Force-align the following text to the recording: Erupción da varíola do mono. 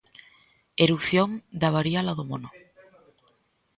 Erupción 0.85 1.29
da 1.61 1.73
varíola 1.77 2.17
do 2.17 2.25
mono. 2.29 2.49